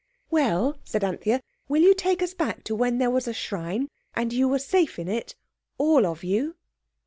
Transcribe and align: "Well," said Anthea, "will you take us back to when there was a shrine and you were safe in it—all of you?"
"Well," 0.31 0.79
said 0.83 1.03
Anthea, 1.03 1.41
"will 1.67 1.83
you 1.83 1.93
take 1.93 2.23
us 2.23 2.33
back 2.33 2.63
to 2.63 2.73
when 2.73 2.97
there 2.97 3.11
was 3.11 3.27
a 3.27 3.35
shrine 3.35 3.87
and 4.15 4.33
you 4.33 4.47
were 4.47 4.57
safe 4.57 4.97
in 4.97 5.07
it—all 5.07 6.07
of 6.07 6.23
you?" 6.23 6.55